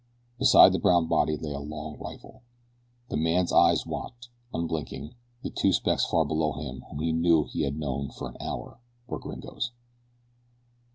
[0.39, 2.41] Beside the brown body lay a long rifle.
[3.09, 7.63] The man's eyes watched, unblinking, the two specks far below him whom he knew and
[7.63, 9.69] had known for an hour were gringos.